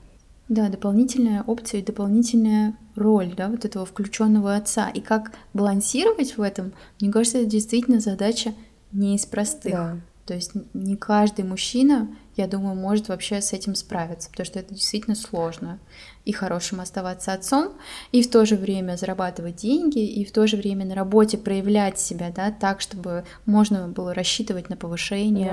[0.48, 4.88] Да, дополнительная опция и дополнительная роль, да, вот этого включенного отца.
[4.88, 8.54] И как балансировать в этом, мне кажется, это действительно задача
[8.92, 9.72] не из простых.
[9.72, 9.96] Да.
[10.24, 14.74] То есть не каждый мужчина, я думаю, может вообще с этим справиться, потому что это
[14.74, 15.78] действительно сложно.
[16.26, 17.72] И хорошим оставаться отцом,
[18.12, 21.98] и в то же время зарабатывать деньги, и в то же время на работе проявлять
[21.98, 25.52] себя, да, так, чтобы можно было рассчитывать на повышение.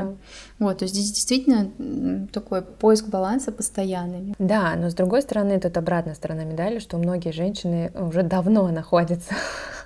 [0.59, 0.65] Да.
[0.65, 4.35] Вот, то есть здесь действительно такой поиск баланса постоянный.
[4.39, 9.35] Да, но с другой стороны, тут обратная сторона медали, что многие женщины уже давно находятся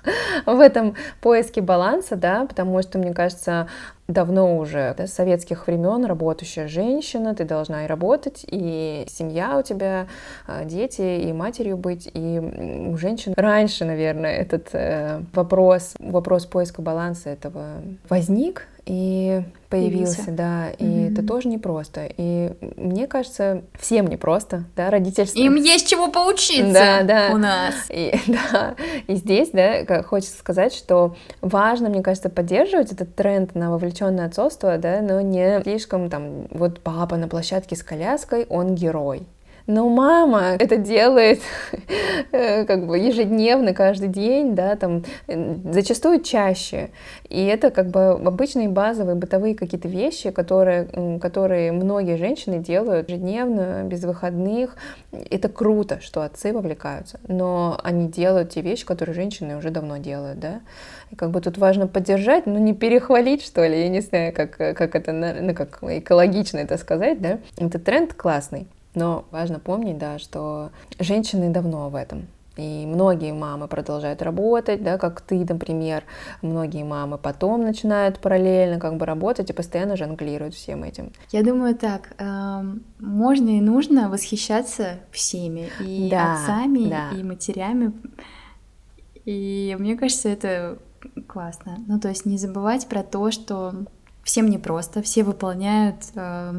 [0.46, 3.68] в этом поиске баланса, да, потому что, мне кажется,
[4.08, 9.62] давно уже да, с советских времен работающая женщина, ты должна и работать, и семья у
[9.62, 10.06] тебя,
[10.46, 16.82] а, дети, и матерью быть, и у женщин раньше, наверное, этот э, вопрос, вопрос поиска
[16.82, 20.32] баланса этого возник, и появился, появился.
[20.32, 21.12] да, и mm-hmm.
[21.12, 22.08] это тоже непросто.
[22.16, 25.38] И мне кажется, всем непросто, да, родительство.
[25.38, 27.28] Им есть чего поучиться да, да.
[27.34, 27.74] у нас.
[27.90, 33.70] И, да, и здесь, да, хочется сказать, что важно, мне кажется, поддерживать этот тренд на
[33.70, 39.26] вовлеченное отцовство, да, но не слишком там, вот папа на площадке с коляской, он герой,
[39.68, 41.40] но мама это делает
[42.32, 45.04] э, как бы ежедневно, каждый день, да, там,
[45.70, 46.88] зачастую чаще.
[47.28, 53.82] И это как бы обычные базовые бытовые какие-то вещи, которые, которые многие женщины делают ежедневно,
[53.84, 54.74] без выходных.
[55.12, 60.40] Это круто, что отцы вовлекаются, но они делают те вещи, которые женщины уже давно делают,
[60.40, 60.60] да.
[61.10, 64.56] И как бы тут важно поддержать, но не перехвалить, что ли, я не знаю, как,
[64.56, 67.38] как это, ну, как экологично это сказать, да.
[67.58, 68.66] Этот тренд классный.
[68.98, 72.26] Но важно помнить, да, что женщины давно в этом.
[72.56, 76.02] И многие мамы продолжают работать, да, как ты, например.
[76.42, 81.12] Многие мамы потом начинают параллельно как бы работать и постоянно жонглируют всем этим.
[81.30, 82.62] Я думаю так, э,
[82.98, 87.10] можно и нужно восхищаться всеми, и да, отцами, да.
[87.16, 87.92] и матерями.
[89.24, 90.78] И мне кажется, это
[91.28, 91.76] классно.
[91.86, 93.72] Ну, то есть не забывать про то, что
[94.28, 96.52] всем непросто, все выполняют э,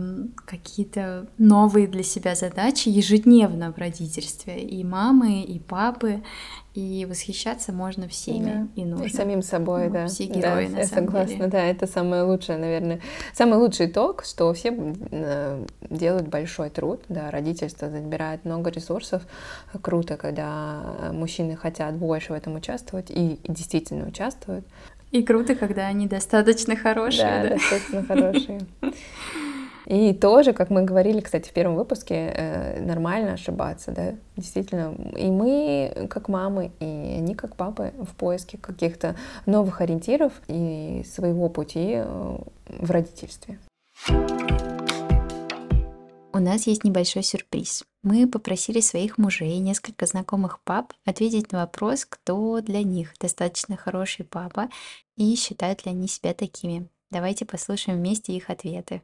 [0.45, 4.59] какие-то новые для себя задачи ежедневно в родительстве.
[4.59, 6.24] И мамы, и папы,
[6.74, 8.82] и восхищаться можно всеми, да.
[8.82, 9.03] и нужно.
[9.03, 10.07] И самим собой, ну, да.
[10.07, 11.47] Все герои, да, на я самом согласна, деле.
[11.47, 13.01] да, это самое лучшее, наверное.
[13.36, 14.74] Самый лучший итог, что все
[15.11, 19.22] э, делают большой труд, да, родительство забирает много ресурсов.
[19.80, 24.65] Круто, когда мужчины хотят больше в этом участвовать и действительно участвуют.
[25.12, 27.24] И круто, когда они достаточно хорошие.
[27.24, 27.49] Да, да?
[27.55, 28.60] достаточно хорошие.
[29.89, 34.93] И тоже, как мы говорили, кстати, в первом выпуске, э, нормально ошибаться, да, действительно.
[35.18, 39.16] И мы, как мамы, и они, как папы, в поиске каких-то
[39.47, 42.38] новых ориентиров и своего пути э,
[42.68, 43.57] в родительстве.
[46.34, 47.84] У нас есть небольшой сюрприз.
[48.02, 53.76] Мы попросили своих мужей и несколько знакомых пап ответить на вопрос, кто для них достаточно
[53.76, 54.70] хороший папа
[55.18, 56.88] и считают ли они себя такими.
[57.12, 59.02] Давайте послушаем вместе их ответы.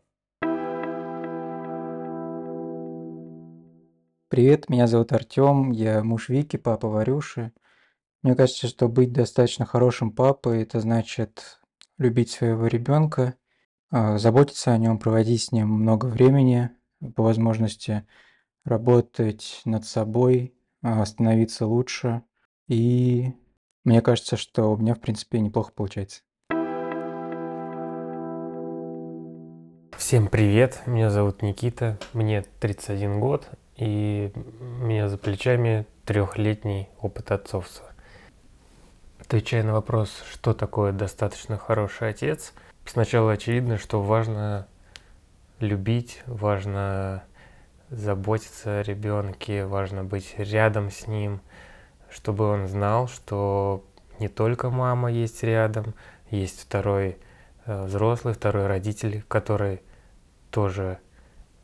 [4.30, 7.52] Привет, меня зовут Артем, я муж Вики, папа Варюши.
[8.24, 11.60] Мне кажется, что быть достаточно хорошим папой– это значит
[11.98, 13.36] любить своего ребенка,
[13.92, 16.70] а, заботиться о нем, проводить с ним много времени,
[17.16, 18.08] по возможности
[18.66, 22.24] работать над собой, а, становиться лучше.
[22.68, 23.32] И
[23.84, 26.22] мне кажется, что у меня, в принципе, неплохо получается.
[29.98, 33.48] Всем привет, меня зовут Никита, мне 31 год,
[33.78, 37.88] и у меня за плечами трехлетний опыт отцовства.
[39.20, 42.54] Отвечая на вопрос, что такое достаточно хороший отец,
[42.86, 44.68] сначала очевидно, что важно
[45.60, 47.24] любить, важно
[47.96, 51.42] заботиться о ребенке, важно быть рядом с ним,
[52.10, 53.84] чтобы он знал, что
[54.20, 55.94] не только мама есть рядом,
[56.30, 57.18] есть второй
[57.66, 59.82] э, взрослый, второй родитель, который
[60.52, 61.00] тоже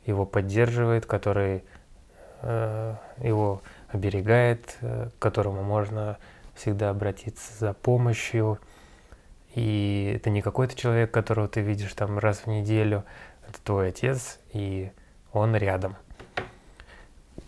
[0.05, 1.63] его поддерживает, который
[2.41, 6.17] э, его оберегает, э, к которому можно
[6.55, 8.59] всегда обратиться за помощью.
[9.53, 13.03] И это не какой-то человек, которого ты видишь там раз в неделю,
[13.47, 14.91] это твой отец, и
[15.33, 15.95] он рядом.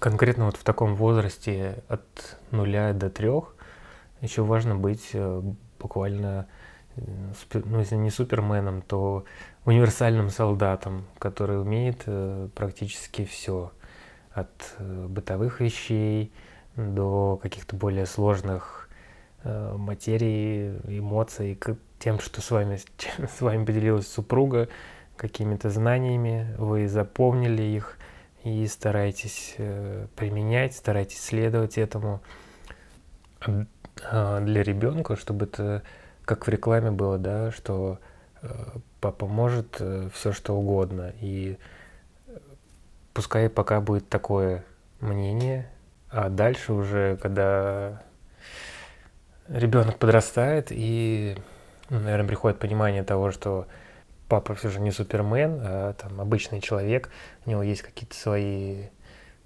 [0.03, 3.55] Конкретно вот в таком возрасте от нуля до трех
[4.19, 5.41] еще важно быть э,
[5.79, 6.45] буквально,
[6.97, 7.01] э,
[7.53, 9.23] ну если не суперменом, то
[9.63, 13.71] универсальным солдатом, который умеет э, практически все.
[14.33, 16.33] От бытовых вещей
[16.75, 18.89] до каких-то более сложных
[19.45, 22.77] материй, эмоций, к тем, что с вами,
[23.37, 24.67] с вами поделилась супруга,
[25.15, 27.97] какими-то знаниями, вы запомнили их
[28.43, 32.21] и стараетесь э, применять, стараетесь следовать этому.
[34.05, 35.83] А для ребенка, чтобы это
[36.25, 37.99] как в рекламе было, да, что
[38.41, 38.47] э,
[38.99, 41.13] папа может э, все что угодно.
[41.21, 41.57] И
[43.13, 44.63] пускай пока будет такое
[44.99, 45.69] мнение,
[46.09, 48.01] а дальше уже, когда
[49.47, 51.37] ребенок подрастает и,
[51.89, 53.67] ну, наверное, приходит понимание того, что
[54.34, 57.11] папа все же не супермен, а там обычный человек,
[57.45, 58.86] у него есть какие-то свои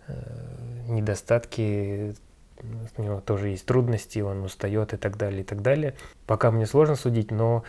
[0.07, 0.13] э,
[0.87, 2.15] недостатки,
[2.95, 5.93] у него тоже есть трудности, он устает и так далее, и так далее.
[6.25, 7.65] Пока мне сложно судить, но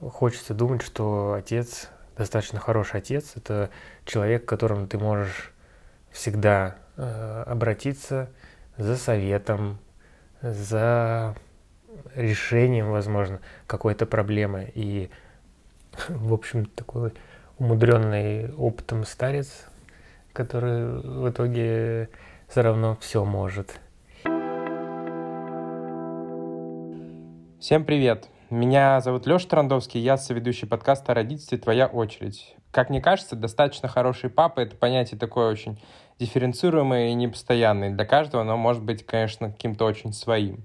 [0.00, 3.70] хочется думать, что отец, достаточно хороший отец, это
[4.04, 5.52] человек, к которому ты можешь
[6.12, 8.30] всегда э, обратиться
[8.76, 9.80] за советом,
[10.40, 11.34] за
[12.14, 14.70] решением, возможно, какой-то проблемы.
[14.72, 15.10] И
[16.08, 17.12] в общем, такой
[17.58, 19.66] умудренный опытом старец,
[20.32, 22.10] который в итоге
[22.48, 23.80] все равно все может.
[27.60, 28.28] Всем привет!
[28.48, 32.56] Меня зовут Леша Трандовский, я соведущий подкаста о «Твоя очередь».
[32.72, 35.80] Как мне кажется, достаточно хороший папа— это понятие такое очень
[36.18, 37.90] дифференцируемое и непостоянное.
[37.90, 40.64] Для каждого оно может быть, конечно, каким-то очень своим.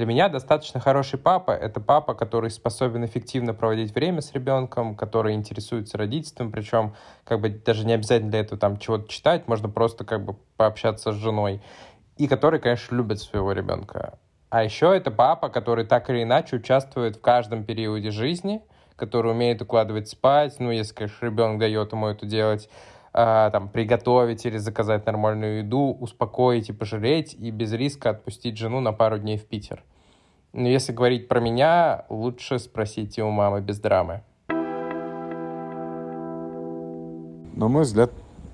[0.00, 5.34] Для меня достаточно хороший папа— это папа, который способен эффективно проводить время с ребенком, который
[5.34, 6.94] интересуется родительством, причем
[7.24, 11.12] как бы даже не обязательно для этого там чего-то читать, можно просто как бы пообщаться
[11.12, 11.60] с женой,
[12.16, 14.18] и который, конечно, любит своего ребенка.
[14.48, 18.62] А еще это папа, который так или иначе участвует в каждом периоде жизни,
[18.96, 22.70] который умеет укладывать спать, ну, если, конечно, ребенок дает ему это делать,
[23.12, 28.80] э, там, приготовить или заказать нормальную еду, успокоить и пожалеть, и без риска отпустить жену
[28.80, 29.84] на пару дней в Питер.
[30.52, 34.22] Но если говорить про меня, лучше спросите у мамы без драмы.
[37.54, 38.10] На мой взгляд,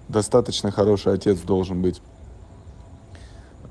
[0.08, 2.02] достаточно хороший отец должен быть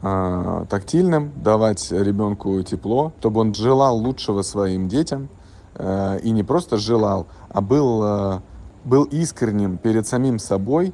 [0.01, 5.29] э, тактильным, давать ребенку тепло, чтобы он желал лучшего своим детям
[5.75, 8.39] э, и не просто желал, а был, э,
[8.85, 10.93] был искренним перед самим собой,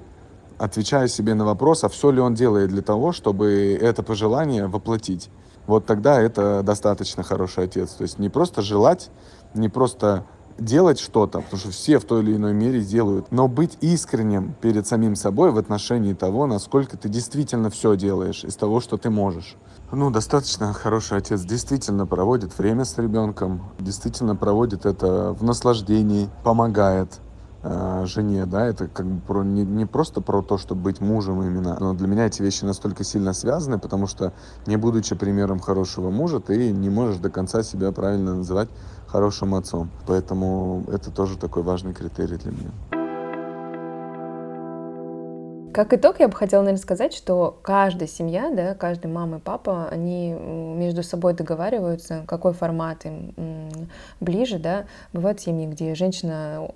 [0.57, 5.29] отвечая себе на вопрос, а все ли он делает для того, чтобы это пожелание воплотить.
[5.67, 7.91] Вот тогда это достаточно хороший отец.
[7.91, 9.09] То есть не просто желать,
[9.53, 10.25] не просто
[10.57, 14.85] делать что-то, потому что все в той или иной мере делают, но быть искренним перед
[14.87, 19.55] самим собой в отношении того, насколько ты действительно все делаешь из того, что ты можешь.
[19.91, 27.19] Ну, достаточно хороший отец действительно проводит время с ребенком, действительно проводит это в наслаждении, помогает,
[27.63, 31.77] жене, да, это как бы про, не, не просто про то, чтобы быть мужем именно,
[31.79, 34.33] но для меня эти вещи настолько сильно связаны, потому что
[34.65, 38.69] не будучи примером хорошего мужа, ты не можешь до конца себя правильно называть
[39.07, 39.91] хорошим отцом.
[40.07, 43.00] Поэтому это тоже такой важный критерий для меня.
[45.73, 49.87] Как итог, я бы хотела, наверное, сказать, что каждая семья, да, каждый мама и папа,
[49.89, 53.33] они между собой договариваются, какой формат им
[54.19, 54.85] ближе, да.
[55.13, 56.67] Бывают семьи, где женщина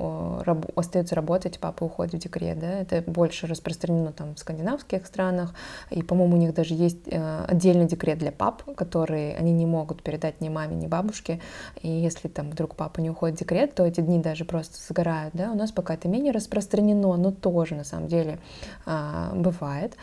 [0.46, 5.54] раб, остается работать, папа уходит в декрет, да, это больше распространено там в скандинавских странах,
[5.90, 10.04] и, по-моему, у них даже есть э, отдельный декрет для пап, который они не могут
[10.04, 11.42] передать ни маме, ни бабушке,
[11.82, 15.34] и если там вдруг папа не уходит в декрет, то эти дни даже просто сгорают,
[15.34, 18.40] да, у нас пока это менее распространено, но тоже, на самом деле,
[18.86, 19.96] бывает.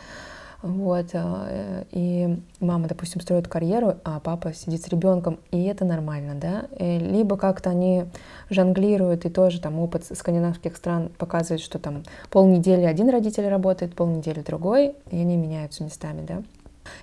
[0.63, 6.35] Вот, а, и мама, допустим, строит карьеру, а папа сидит с ребенком, и это нормально,
[6.35, 6.67] да.
[6.79, 8.05] И либо как-то они
[8.49, 14.39] жонглируют, и тоже там опыт скандинавских стран показывает, что там полнедели один родитель работает, полнедели
[14.39, 16.43] другой, и они меняются местами, да.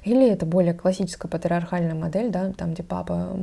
[0.04, 3.36] Или это более классическая патриархальная модель, да, там, где папа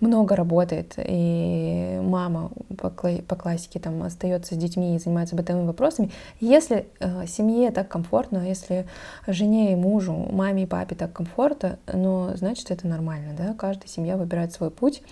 [0.00, 6.10] много работает, и мама по, по классике там остается с детьми и занимается бытовыми вопросами.
[6.40, 8.86] Если э, семье так комфортно, если
[9.26, 14.16] жене и мужу, маме и папе так комфортно, ну, значит, это нормально, да, каждая семья
[14.16, 15.02] выбирает свой путь,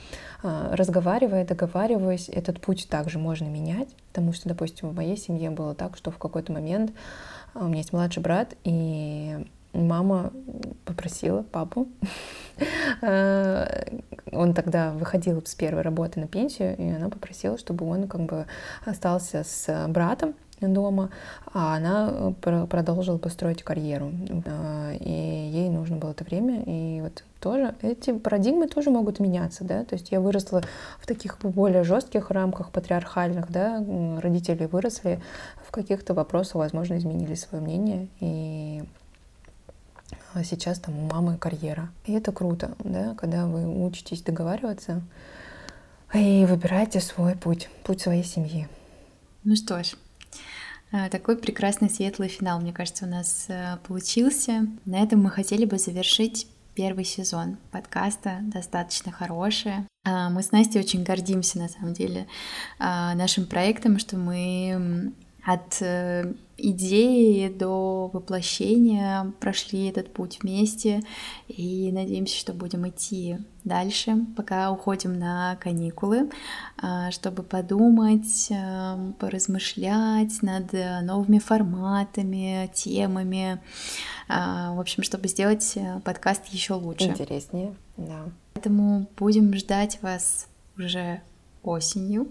[0.43, 5.75] э, разговаривая, договариваясь, этот путь также можно менять, потому что, допустим, в моей семье было
[5.75, 6.93] так, что в какой-то момент
[7.55, 10.33] э, у меня есть младший брат, и мама
[10.85, 11.89] попросила папу.
[13.03, 13.85] Э,
[14.33, 18.47] он тогда выходил с первой работы на пенсию, и она попросила, чтобы он как бы
[18.85, 21.11] остался с братом дома,
[21.53, 24.11] а она продолжила построить карьеру.
[24.47, 29.65] Э, и ей нужно было это время, и вот тоже эти парадигмы тоже могут меняться,
[29.65, 30.63] да, то есть я выросла
[30.99, 33.85] в таких более жестких рамках патриархальных, да,
[34.21, 35.21] родители выросли
[35.63, 38.83] в каких-то вопросах, возможно, изменили свое мнение, и
[40.37, 41.89] а сейчас там у мамы карьера.
[42.05, 45.03] И это круто, да, когда вы учитесь договариваться
[46.13, 48.69] и выбираете свой путь, путь своей семьи.
[49.45, 49.95] Ну что ж,
[50.93, 54.67] э, такой прекрасный светлый финал, мне кажется, у нас э, получился.
[54.85, 59.87] На этом мы хотели бы завершить первый сезон подкаста достаточно хороший.
[60.05, 62.27] А, мы с Настей очень гордимся, на самом деле,
[62.79, 65.13] а, нашим проектом, что мы
[65.47, 71.03] от э, идеи до воплощения прошли этот путь вместе
[71.47, 76.31] и надеемся, что будем идти дальше, пока уходим на каникулы,
[76.83, 83.61] а, чтобы подумать, э, поразмышлять над новыми форматами, темами,
[84.29, 87.05] а, в общем, чтобы сделать э, подкаст еще лучше.
[87.05, 88.25] Интереснее, да.
[88.55, 91.21] Поэтому будем ждать вас уже
[91.63, 92.27] осенью.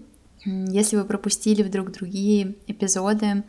[0.46, 3.44] Если вы пропустили вдруг другие эпизоды,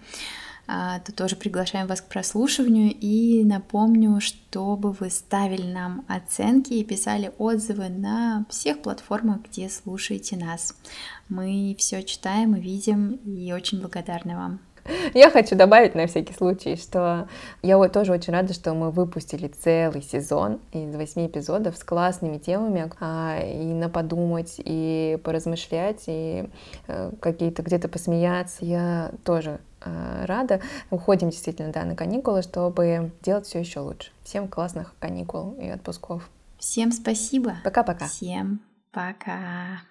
[0.69, 6.83] а, то тоже приглашаем вас к прослушиванию и напомню, чтобы вы ставили нам оценки и
[6.83, 10.75] писали отзывы на всех платформах, где слушаете нас.
[11.29, 14.66] Мы все читаем и видим и очень благодарны вам.
[15.13, 17.27] Я хочу добавить на всякий случай, что
[17.61, 22.91] я тоже очень рада, что мы выпустили целый сезон из восьми эпизодов с классными темами,
[22.99, 26.49] а, и на подумать, и поразмышлять, и
[26.88, 28.65] э, какие-то где-то посмеяться.
[28.65, 30.61] Я тоже э, рада.
[30.89, 34.11] Уходим действительно да, на каникулы, чтобы делать все еще лучше.
[34.23, 36.29] Всем классных каникул и отпусков.
[36.57, 37.57] Всем спасибо.
[37.63, 38.07] Пока-пока.
[38.07, 38.61] Всем
[38.91, 39.81] пока.